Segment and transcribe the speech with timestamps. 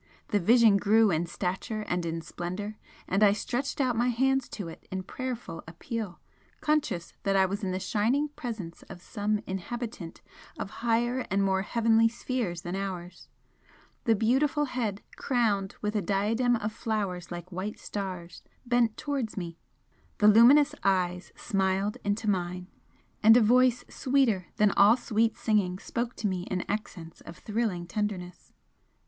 [0.29, 2.73] The Vision grew in stature and in splendour,
[3.07, 6.19] and I stretched out my hands to it in prayerful appeal,
[6.59, 10.23] conscious that I was in the shining Presence of some inhabitant
[10.57, 13.27] of higher and more heavenly spheres than ours.
[14.05, 19.59] The beautiful head, crowned with a diadem of flowers like white stars, bent towards me
[20.17, 22.65] the luminous eyes smiled into mine,
[23.21, 27.85] and a voice sweeter than all sweet singing spoke to me in accents of thrilling
[27.85, 28.51] tenderness.